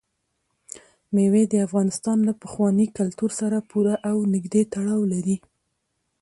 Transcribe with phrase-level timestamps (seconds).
[1.13, 5.37] مېوې د افغانستان له پخواني کلتور سره پوره او نږدې تړاو لري.